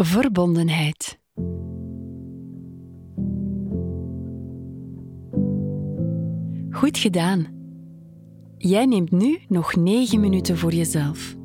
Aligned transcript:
Verbondenheid. 0.00 1.18
Goed 6.70 6.98
gedaan. 6.98 7.46
Jij 8.56 8.86
neemt 8.86 9.10
nu 9.10 9.38
nog 9.48 9.76
negen 9.76 10.20
minuten 10.20 10.58
voor 10.58 10.72
jezelf. 10.72 11.36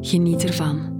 Geniet 0.00 0.44
ervan. 0.44 0.92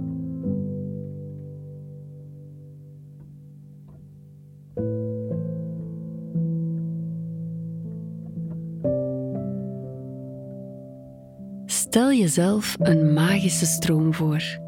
Stel 11.65 12.13
jezelf 12.13 12.75
een 12.79 13.13
magische 13.13 13.65
stroom 13.65 14.13
voor. 14.13 14.64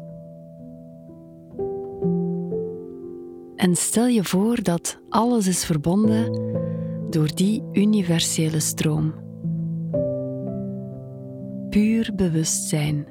En 3.68 3.76
stel 3.76 4.06
je 4.06 4.24
voor 4.24 4.62
dat 4.62 4.98
alles 5.08 5.46
is 5.46 5.64
verbonden 5.64 6.32
door 7.10 7.34
die 7.34 7.62
universele 7.72 8.60
stroom. 8.60 9.14
Puur 11.70 12.12
bewustzijn. 12.14 13.06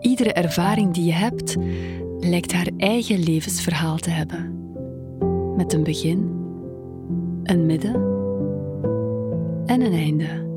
Iedere 0.00 0.32
ervaring 0.32 0.94
die 0.94 1.04
je 1.04 1.12
hebt, 1.12 1.56
lijkt 2.20 2.52
haar 2.52 2.68
eigen 2.76 3.18
levensverhaal 3.18 3.96
te 3.96 4.10
hebben. 4.10 4.58
Met 5.56 5.72
een 5.72 5.82
begin, 5.82 6.18
een 7.42 7.66
midden 7.66 7.94
en 9.66 9.80
een 9.80 9.92
einde. 9.92 10.48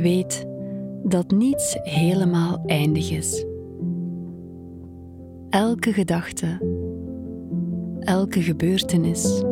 Weet 0.00 0.46
dat 1.02 1.30
niets 1.30 1.76
helemaal 1.82 2.62
eindig 2.66 3.10
is. 3.10 3.44
Elke 5.50 5.92
gedachte, 5.92 6.58
elke 8.00 8.42
gebeurtenis, 8.42 9.42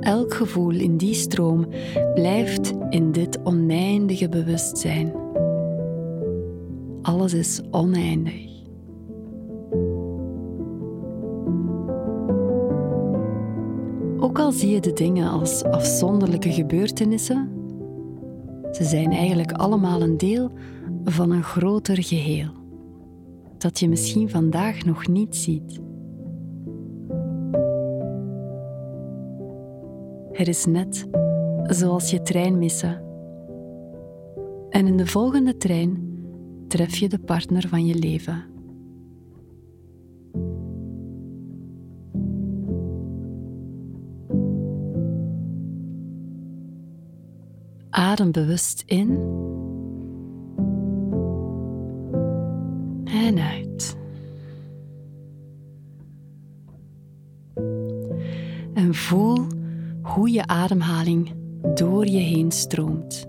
elk 0.00 0.34
gevoel 0.34 0.70
in 0.70 0.96
die 0.96 1.14
stroom 1.14 1.66
blijft 2.14 2.72
in 2.90 3.12
dit 3.12 3.38
oneindige 3.44 4.28
bewustzijn. 4.28 5.12
Alles 7.02 7.34
is 7.34 7.62
oneindig. 7.70 8.46
Ook 14.20 14.38
al 14.38 14.52
zie 14.52 14.70
je 14.70 14.80
de 14.80 14.92
dingen 14.92 15.30
als 15.30 15.64
afzonderlijke 15.64 16.52
gebeurtenissen, 16.52 17.58
ze 18.72 18.84
zijn 18.84 19.12
eigenlijk 19.12 19.52
allemaal 19.52 20.02
een 20.02 20.16
deel 20.16 20.50
van 21.04 21.30
een 21.30 21.42
groter 21.42 22.02
geheel, 22.02 22.50
dat 23.58 23.78
je 23.78 23.88
misschien 23.88 24.30
vandaag 24.30 24.84
nog 24.84 25.06
niet 25.08 25.36
ziet. 25.36 25.80
Er 30.32 30.48
is 30.48 30.66
net 30.66 31.08
zoals 31.62 32.10
je 32.10 32.22
trein 32.22 32.58
missen. 32.58 33.02
En 34.68 34.86
in 34.86 34.96
de 34.96 35.06
volgende 35.06 35.56
trein 35.56 36.07
tref 36.68 36.96
je 36.96 37.08
de 37.08 37.18
partner 37.18 37.68
van 37.68 37.86
je 37.86 37.94
leven. 37.94 38.44
Adem 47.90 48.32
bewust 48.32 48.82
in 48.86 49.10
en 53.04 53.38
uit. 53.38 53.96
En 58.74 58.94
voel 58.94 59.46
hoe 60.02 60.30
je 60.30 60.46
ademhaling 60.46 61.32
door 61.74 62.06
je 62.06 62.18
heen 62.18 62.52
stroomt 62.52 63.28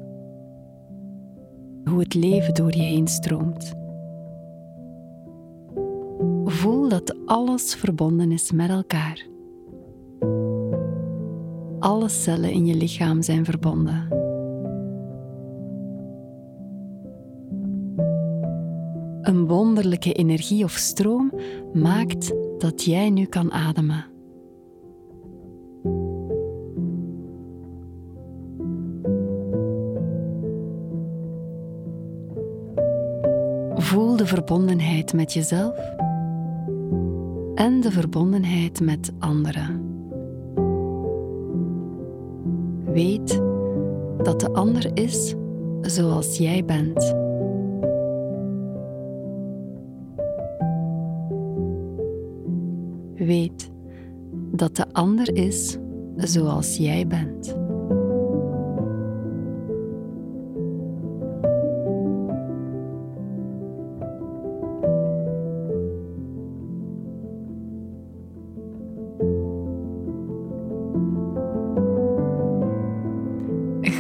hoe 1.89 2.00
het 2.00 2.13
leven 2.13 2.53
door 2.53 2.75
je 2.75 2.81
heen 2.81 3.07
stroomt. 3.07 3.73
Voel 6.45 6.89
dat 6.89 7.16
alles 7.25 7.75
verbonden 7.75 8.31
is 8.31 8.51
met 8.51 8.69
elkaar. 8.69 9.27
Alle 11.79 12.09
cellen 12.09 12.51
in 12.51 12.66
je 12.66 12.75
lichaam 12.75 13.22
zijn 13.22 13.45
verbonden. 13.45 14.07
Een 19.21 19.47
wonderlijke 19.47 20.13
energie 20.13 20.63
of 20.63 20.71
stroom 20.71 21.31
maakt 21.73 22.33
dat 22.57 22.83
jij 22.83 23.09
nu 23.09 23.25
kan 23.25 23.51
ademen. 23.51 24.06
De 34.19 34.25
verbondenheid 34.25 35.13
met 35.13 35.34
jezelf 35.34 35.78
en 37.56 37.81
de 37.81 37.91
verbondenheid 37.91 38.81
met 38.81 39.12
anderen. 39.19 39.81
Weet 42.85 43.41
dat 44.24 44.40
de 44.40 44.50
ander 44.53 44.91
is 44.94 45.35
zoals 45.81 46.38
jij 46.38 46.66
bent. 46.66 47.16
Weet 53.16 53.72
dat 54.51 54.75
de 54.75 54.86
ander 54.91 55.36
is 55.36 55.78
zoals 56.16 56.78
jij 56.78 57.07
bent. 57.07 57.59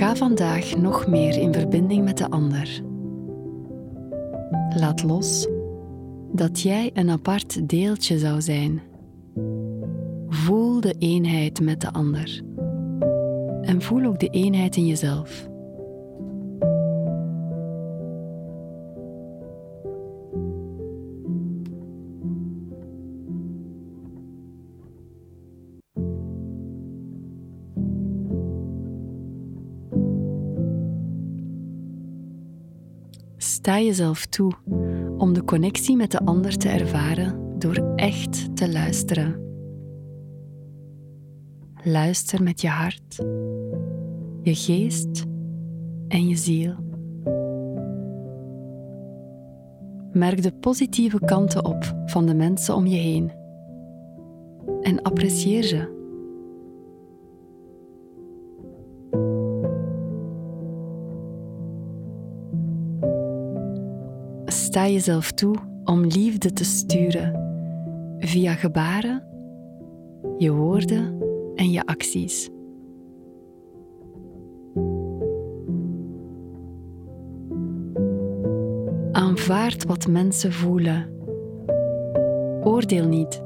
Ga 0.09 0.15
vandaag 0.15 0.77
nog 0.77 1.07
meer 1.07 1.37
in 1.37 1.53
verbinding 1.53 2.03
met 2.03 2.17
de 2.17 2.29
ander. 2.29 2.81
Laat 4.75 5.03
los 5.03 5.47
dat 6.31 6.61
jij 6.61 6.91
een 6.93 7.09
apart 7.09 7.69
deeltje 7.69 8.19
zou 8.19 8.41
zijn. 8.41 8.81
Voel 10.27 10.81
de 10.81 10.95
eenheid 10.99 11.61
met 11.61 11.81
de 11.81 11.91
ander. 11.91 12.41
En 13.61 13.81
voel 13.81 14.05
ook 14.05 14.19
de 14.19 14.27
eenheid 14.27 14.75
in 14.75 14.87
jezelf. 14.87 15.48
Sta 33.59 33.79
jezelf 33.79 34.25
toe 34.25 34.53
om 35.17 35.33
de 35.33 35.43
connectie 35.43 35.95
met 35.95 36.11
de 36.11 36.19
ander 36.19 36.57
te 36.57 36.69
ervaren 36.69 37.57
door 37.57 37.93
echt 37.95 38.55
te 38.55 38.71
luisteren. 38.71 39.41
Luister 41.83 42.43
met 42.43 42.61
je 42.61 42.67
hart, 42.67 43.15
je 44.41 44.55
geest 44.55 45.25
en 46.07 46.27
je 46.27 46.35
ziel. 46.35 46.73
Merk 50.11 50.41
de 50.41 50.51
positieve 50.59 51.19
kanten 51.25 51.65
op 51.65 51.93
van 52.05 52.25
de 52.25 52.33
mensen 52.33 52.75
om 52.75 52.85
je 52.85 52.97
heen 52.97 53.31
en 54.81 55.01
apprecieer 55.01 55.63
ze. 55.63 55.98
Sta 64.79 64.87
jezelf 64.87 65.31
toe 65.31 65.55
om 65.83 66.05
liefde 66.05 66.53
te 66.53 66.63
sturen 66.63 67.33
via 68.17 68.53
gebaren, 68.53 69.23
je 70.37 70.51
woorden 70.51 71.23
en 71.55 71.71
je 71.71 71.85
acties. 71.85 72.49
Aanvaard 79.11 79.85
wat 79.85 80.07
mensen 80.07 80.53
voelen. 80.53 81.09
Oordeel 82.63 83.07
niet. 83.07 83.43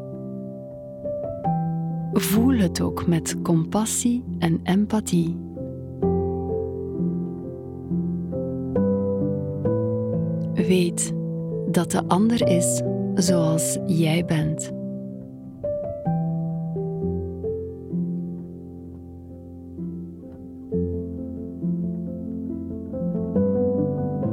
Voel 2.13 2.57
het 2.57 2.81
ook 2.81 3.07
met 3.07 3.41
compassie 3.41 4.23
en 4.39 4.59
empathie. 4.63 5.37
Weet 10.53 11.21
dat 11.73 11.91
de 11.91 12.03
ander 12.07 12.47
is 12.47 12.81
zoals 13.15 13.77
jij 13.85 14.25
bent. 14.25 14.71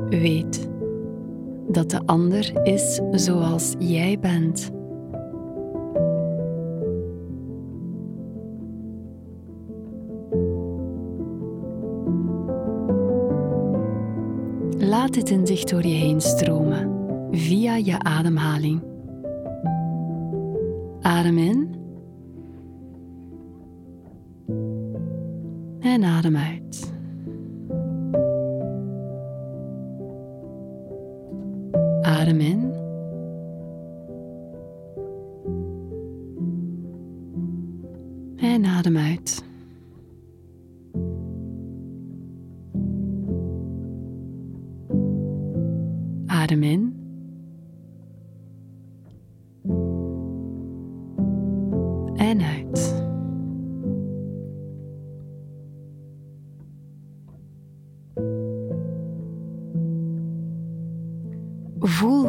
Weet 0.09 0.69
dat 1.69 1.91
de 1.91 2.01
ander 2.07 2.67
is 2.67 3.01
zoals 3.11 3.75
jij 3.79 4.19
bent. 4.19 4.71
Laat 14.79 15.15
dit 15.15 15.31
inzicht 15.31 15.71
door 15.71 15.87
je 15.87 15.95
heen 15.95 16.21
stromen 16.21 16.90
via 17.31 17.77
je 17.77 17.99
ademhaling. 17.99 18.83
Adem 21.01 21.39
in 21.39 21.79
en 25.81 26.05
adem 26.05 26.37
uit. 26.37 26.93
Adem 32.03 32.41
in. 32.41 32.73
En 38.37 38.65
adem 38.65 38.97
uit. 38.97 39.45
Adem 46.27 46.63
in. 46.63 47.00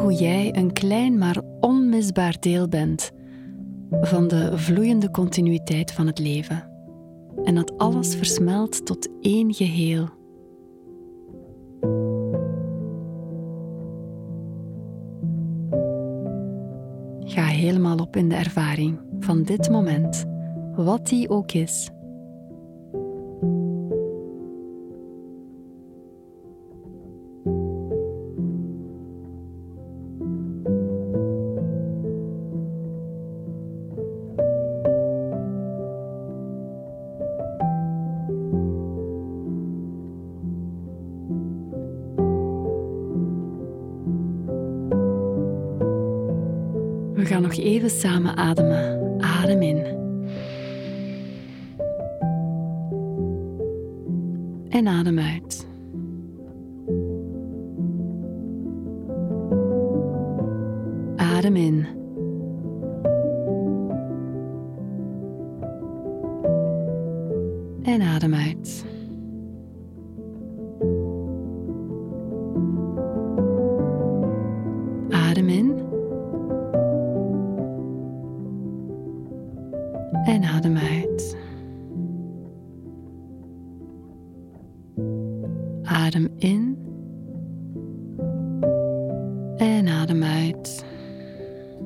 Hoe 0.02 0.12
jij 0.12 0.56
een 0.56 0.72
klein 0.72 1.18
maar 1.18 1.36
onmisbaar 1.60 2.36
deel 2.40 2.68
bent 2.68 3.10
van 3.90 4.28
de 4.28 4.58
vloeiende 4.58 5.10
continuïteit 5.10 5.92
van 5.92 6.06
het 6.06 6.18
leven 6.18 6.70
en 7.44 7.54
dat 7.54 7.78
alles 7.78 8.16
versmelt 8.16 8.86
tot 8.86 9.08
één 9.20 9.54
geheel. 9.54 10.08
Ga 17.24 17.44
helemaal 17.44 17.96
op 17.96 18.16
in 18.16 18.28
de 18.28 18.34
ervaring 18.34 19.00
van 19.20 19.42
dit 19.42 19.70
moment, 19.70 20.24
wat 20.74 21.06
die 21.06 21.28
ook 21.28 21.52
is. 21.52 21.90
Gaan 47.32 47.42
nog 47.42 47.54
even 47.54 47.90
samen 47.90 48.36
ademen. 48.36 49.14
Adem 49.20 49.62
in. 49.62 49.84
En 54.68 54.86
adem 54.86 55.18
uit. 55.18 55.66
Adem 61.16 61.56
in. 61.56 61.86
En 67.82 68.02
adem 68.02 68.34
uit. 68.34 68.91
En 80.24 80.44
adem 80.44 80.76
uit. 80.76 81.36
Adem 85.82 86.28
in. 86.36 86.78
En 89.56 89.88
adem 89.88 90.22
uit. 90.22 90.84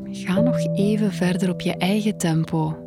Ga 0.05 0.41
nog 0.41 0.59
even 0.75 1.13
verder 1.13 1.51
op 1.51 1.61
je 1.61 1.77
eigen 1.77 2.17
tempo. 2.17 2.86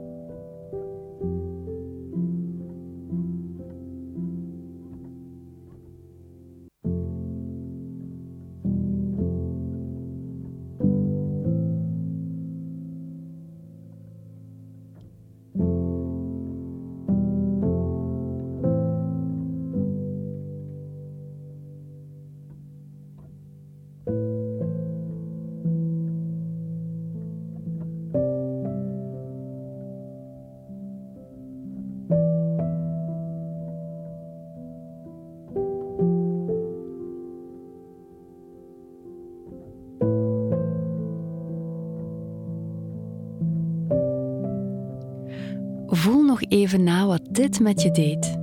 Even 46.50 46.84
na 46.84 47.06
wat 47.06 47.22
dit 47.30 47.60
met 47.60 47.82
je 47.82 47.92
deed. 47.92 48.38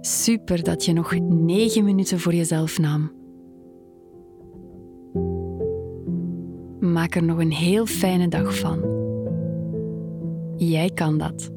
Super 0.00 0.62
dat 0.62 0.84
je 0.84 0.92
nog 0.92 1.18
negen 1.20 1.84
minuten 1.84 2.20
voor 2.20 2.34
jezelf 2.34 2.78
nam. 2.78 3.12
Maak 6.80 7.14
er 7.14 7.22
nog 7.22 7.38
een 7.38 7.52
heel 7.52 7.86
fijne 7.86 8.28
dag 8.28 8.58
van. 8.58 8.78
Jij 10.56 10.90
kan 10.94 11.18
dat. 11.18 11.50